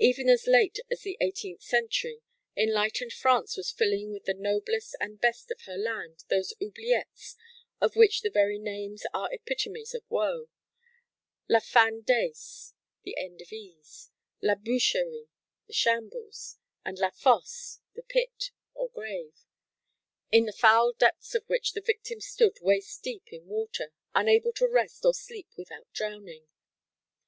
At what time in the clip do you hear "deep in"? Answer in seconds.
23.04-23.46